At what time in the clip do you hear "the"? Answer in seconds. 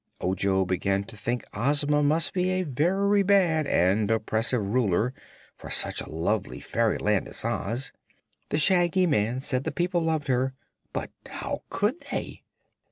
8.49-8.57, 9.63-9.71